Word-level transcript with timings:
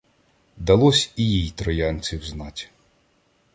Далось 0.57 1.13
і 1.15 1.29
їй 1.31 1.51
троянців 1.51 2.23
знать. 2.23 2.69